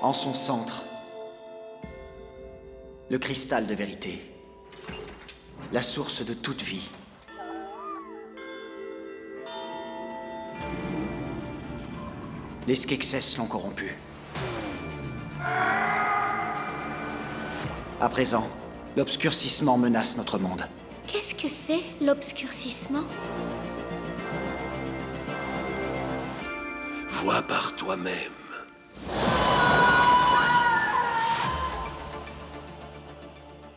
[0.00, 0.84] En son centre,
[3.10, 4.18] le cristal de vérité,
[5.72, 6.88] la source de toute vie.
[12.66, 13.96] Les Skeksis l'ont corrompu.
[18.00, 18.48] À présent,
[18.96, 20.66] l'obscurcissement menace notre monde.
[21.06, 23.04] Qu'est-ce que c'est, l'obscurcissement?
[27.20, 28.37] Vois par toi-même.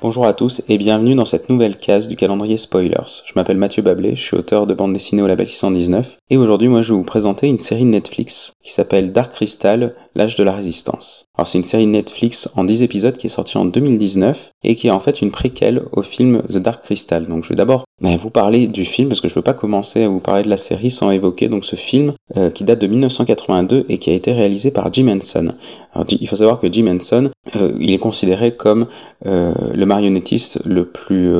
[0.01, 3.21] Bonjour à tous et bienvenue dans cette nouvelle case du calendrier Spoilers.
[3.23, 6.69] Je m'appelle Mathieu Bablé, je suis auteur de bande dessinée au label 619 et aujourd'hui
[6.69, 10.53] moi je vais vous présenter une série Netflix qui s'appelle Dark Crystal, l'âge de la
[10.53, 11.25] résistance.
[11.37, 14.87] Alors c'est une série Netflix en 10 épisodes qui est sortie en 2019 et qui
[14.87, 17.27] est en fait une préquelle au film The Dark Crystal.
[17.27, 20.01] Donc je vais d'abord ben, vous parler du film parce que je peux pas commencer
[20.01, 22.87] à vous parler de la série sans évoquer donc ce film euh, qui date de
[22.87, 25.53] 1982 et qui a été réalisé par Jim Henson.
[25.93, 28.87] Alors, il faut savoir que Jim Henson, euh, il est considéré comme
[29.25, 31.31] euh, le marionnettiste le plus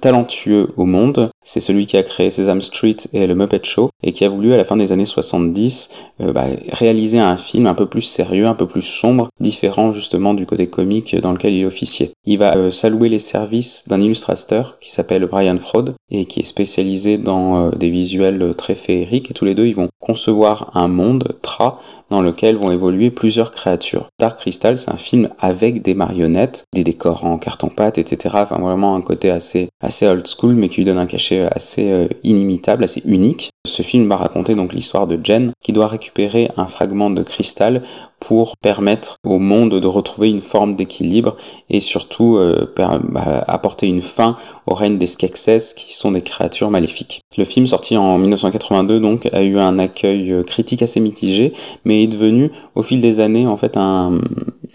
[0.00, 1.28] talentueux au monde.
[1.44, 4.54] C'est celui qui a créé Sesame Street et le Muppet Show et qui a voulu
[4.54, 8.54] à la fin des années 70 bah, réaliser un film un peu plus sérieux, un
[8.54, 12.12] peu plus sombre, différent justement du côté comique dans lequel il officiait.
[12.24, 17.18] Il va s'allouer les services d'un illustrateur qui s'appelle Brian Fraud et qui est spécialisé
[17.18, 21.80] dans des visuels très féeriques et tous les deux ils vont concevoir un monde tra
[22.10, 23.85] dans lequel vont évoluer plusieurs créatures.
[24.18, 28.36] Dark Crystal, c'est un film avec des marionnettes, des décors en carton-pâte, etc.
[28.40, 31.90] Enfin, vraiment un côté assez, assez old school, mais qui lui donne un cachet assez
[31.90, 33.50] euh, inimitable, assez unique.
[33.66, 37.82] Ce film va raconter donc l'histoire de Jen, qui doit récupérer un fragment de cristal
[38.20, 41.36] pour permettre au monde de retrouver une forme d'équilibre
[41.70, 42.98] et surtout euh, bah,
[43.46, 44.36] apporter une fin
[44.66, 47.20] au règne des Skeksis qui sont des créatures maléfiques.
[47.36, 51.52] Le film sorti en 1982 donc a eu un accueil euh, critique assez mitigé
[51.84, 54.20] mais est devenu au fil des années en fait un,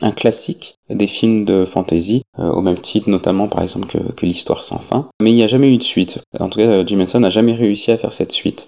[0.01, 4.63] un classique des films de fantasy, euh, au même titre notamment par exemple que, l'histoire
[4.63, 5.09] sans fin.
[5.21, 6.19] Mais il n'y a jamais eu de suite.
[6.39, 8.67] En tout cas, Jim Henson n'a jamais réussi à faire cette suite.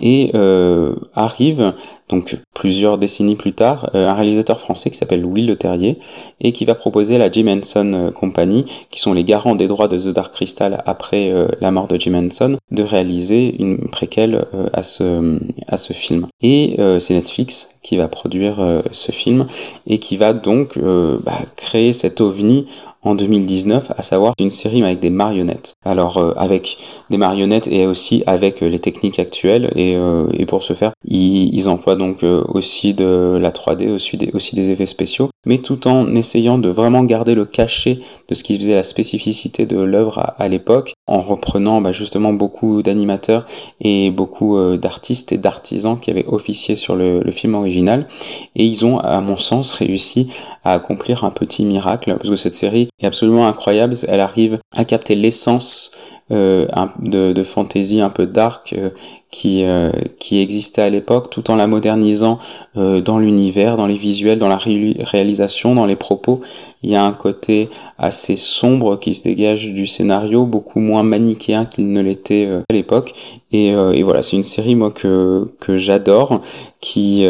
[0.00, 1.74] Et euh, arrive,
[2.08, 5.98] donc plusieurs décennies plus tard, euh, un réalisateur français qui s'appelle Will Le Terrier
[6.40, 9.66] et qui va proposer à la Jim Henson euh, Company, qui sont les garants des
[9.66, 14.44] droits de The Dark Crystal après la mort de Jim Henson, de réaliser une préquelle
[14.72, 16.26] à, ce, à ce film.
[16.42, 19.46] Et c'est Netflix qui va produire ce film
[19.86, 22.66] et qui va donc bah, créer cet ovni
[23.02, 25.74] en 2019, à savoir une série avec des marionnettes.
[25.84, 26.76] Alors euh, avec
[27.08, 30.92] des marionnettes et aussi avec euh, les techniques actuelles et, euh, et pour ce faire,
[31.04, 35.58] ils, ils emploient donc aussi de la 3D, aussi des, aussi des effets spéciaux, mais
[35.58, 39.78] tout en essayant de vraiment garder le cachet de ce qui faisait la spécificité de
[39.78, 43.44] l'œuvre à, l'époque, en reprenant bah, justement beaucoup d'animateurs
[43.80, 48.06] et beaucoup d'artistes et d'artisans qui avaient officié sur le, le film original.
[48.54, 50.28] Et ils ont, à mon sens, réussi
[50.64, 53.94] à accomplir un petit miracle, parce que cette série est absolument incroyable.
[54.08, 55.92] Elle arrive à capter l'essence
[56.32, 56.68] euh,
[57.00, 58.90] de, fantasy un peu dark euh,
[59.32, 59.90] qui, euh,
[60.20, 62.38] qui existait à l'époque, tout en la modernisant
[62.76, 66.40] dans l'univers, dans les visuels, dans la réalisation, dans les propos.
[66.82, 67.68] Il y a un côté
[67.98, 73.12] assez sombre qui se dégage du scénario, beaucoup moins manichéen qu'il ne l'était à l'époque.
[73.52, 76.40] Et, et, voilà, c'est une série moi que, que j'adore,
[76.80, 77.26] qui,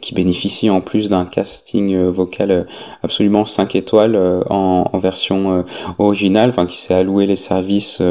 [0.00, 2.66] qui bénéficie en plus d'un casting vocal
[3.02, 4.16] absolument 5 étoiles
[4.50, 5.64] en, en, version
[5.98, 8.02] originale, enfin qui s'est alloué les services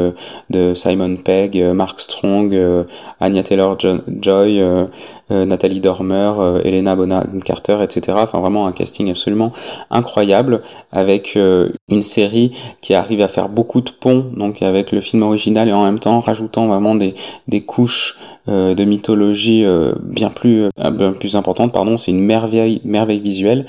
[0.48, 2.86] de Simon Pegg, Mark Strong,
[3.20, 4.86] Anya Taylor-Joy, euh, euh,
[5.30, 8.18] Nathalie Dormer, euh, Elena Bonham Carter, etc.
[8.20, 9.52] Enfin vraiment un casting absolument
[9.90, 10.60] incroyable
[10.92, 15.68] avec une série qui arrive à faire beaucoup de ponts donc avec le film original
[15.68, 17.14] et en même temps rajoutant vraiment des,
[17.48, 19.64] des couches de mythologie
[20.02, 23.66] bien plus bien plus importantes pardon c'est une merveille merveille visuelle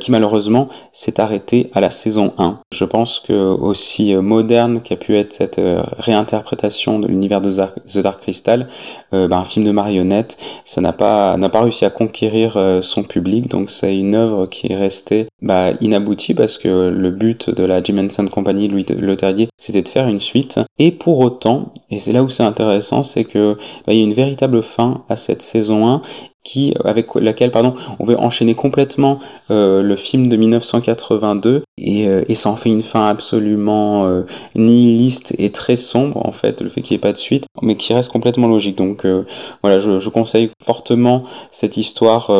[0.00, 5.16] qui malheureusement s'est arrêtée à la saison 1 je pense que aussi moderne qu'a pu
[5.16, 5.60] être cette
[5.98, 8.68] réinterprétation de l'univers de The Dark Crystal
[9.12, 13.48] euh, bah, un film de marionnette, ça n'a pas réussi à conquérir euh, son public,
[13.48, 17.82] donc c'est une œuvre qui est restée bah, inaboutie parce que le but de la
[17.82, 20.60] Jim Henson Company, Louis Leterrier, c'était de faire une suite.
[20.78, 23.54] Et pour autant, et c'est là où c'est intéressant, c'est que
[23.86, 26.02] bah, il y a une véritable fin à cette saison 1
[26.46, 29.18] qui, avec laquelle pardon, on veut enchaîner complètement
[29.50, 34.22] euh, le film de 1982 et, euh, et ça en fait une fin absolument euh,
[34.54, 37.76] nihiliste et très sombre en fait le fait qu'il n'y ait pas de suite mais
[37.76, 38.76] qui reste complètement logique.
[38.78, 39.24] Donc euh,
[39.62, 42.30] voilà je, je, conseille fortement cette histoire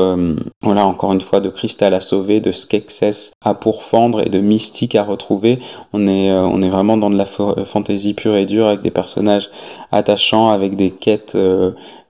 [0.63, 4.95] voilà encore une fois de cristal à sauver de Skeksis à pourfendre et de mystique
[4.95, 5.59] à retrouver.
[5.93, 9.51] On est on est vraiment dans de la fantaisie pure et dure avec des personnages
[9.91, 11.37] attachants avec des quêtes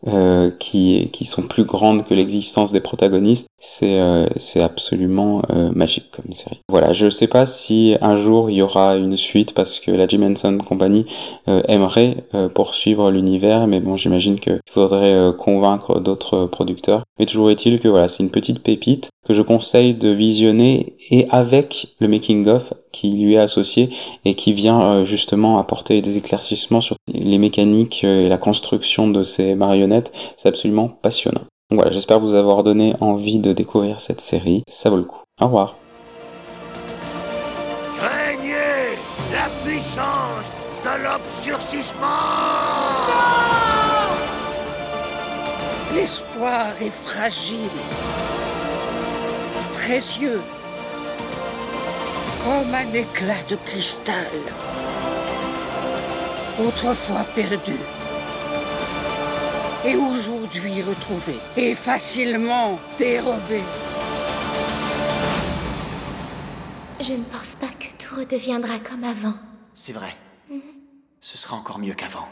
[0.06, 5.72] euh, qui, qui sont plus grandes que l'existence des protagonistes, c'est euh, c'est absolument euh,
[5.74, 6.60] magique comme série.
[6.68, 10.06] Voilà, je sais pas si un jour il y aura une suite parce que la
[10.06, 11.06] Jim Henson Company
[11.46, 17.02] aimerait poursuivre l'univers, mais bon, j'imagine qu'il faudrait convaincre d'autres producteurs.
[17.18, 21.26] Mais toujours est-il que voilà, c'est une petite pépite que je conseille de visionner et
[21.30, 23.90] avec le making of qui lui est associé
[24.24, 29.54] et qui vient justement apporter des éclaircissements sur les mécaniques et la construction de ces
[29.54, 30.12] marionnettes.
[30.36, 31.42] C'est absolument passionnant.
[31.70, 34.62] Donc voilà, j'espère vous avoir donné envie de découvrir cette série.
[34.68, 35.22] Ça vaut le coup.
[35.40, 35.76] Au revoir.
[37.98, 38.96] Craignez
[39.32, 40.46] la puissance
[40.84, 42.06] de l'obscurcissement
[45.96, 47.56] L'espoir est fragile,
[49.86, 50.40] précieux,
[52.42, 54.32] comme un éclat de cristal,
[56.58, 57.76] autrefois perdu
[59.84, 63.60] et aujourd'hui retrouvé et facilement dérobé.
[66.98, 69.34] Je ne pense pas que tout redeviendra comme avant.
[69.72, 70.12] C'est vrai.
[71.20, 72.26] Ce sera encore mieux qu'avant.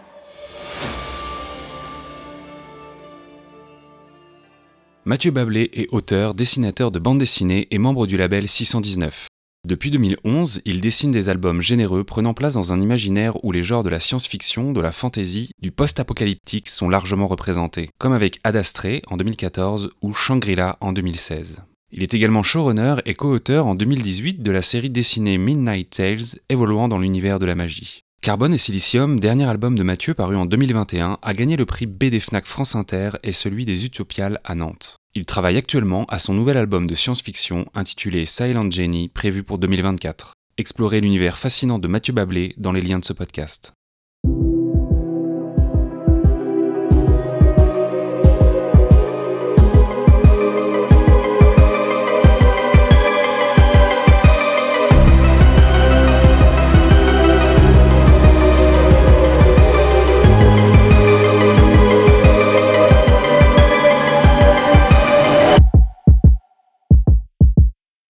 [5.06, 9.26] Mathieu Bablé est auteur, dessinateur de bande dessinée et membre du label 619.
[9.68, 13.82] Depuis 2011, il dessine des albums généreux prenant place dans un imaginaire où les genres
[13.82, 18.56] de la science-fiction, de la fantasy, du post-apocalyptique sont largement représentés, comme avec Ad
[19.08, 21.58] en 2014 ou Shangri-La en 2016.
[21.92, 26.88] Il est également showrunner et co-auteur en 2018 de la série dessinée Midnight Tales évoluant
[26.88, 28.04] dans l'univers de la magie.
[28.25, 32.21] Carbone et Silicium, dernier album de Mathieu paru en 2021, a gagné le prix BD
[32.21, 34.97] Fnac France Inter et celui des Utopiales à Nantes.
[35.15, 40.32] Il travaille actuellement à son nouvel album de science-fiction intitulé Silent Jenny, prévu pour 2024.
[40.56, 43.75] Explorez l'univers fascinant de Mathieu Bablé dans les liens de ce podcast.